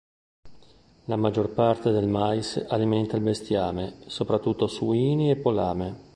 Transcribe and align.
La 1.05 1.15
maggior 1.15 1.49
parte 1.53 1.91
del 1.91 2.07
mais 2.07 2.55
alimenta 2.69 3.17
il 3.17 3.21
bestiame, 3.21 3.97
soprattutto 4.07 4.65
suini 4.65 5.29
e 5.29 5.35
pollame. 5.35 6.09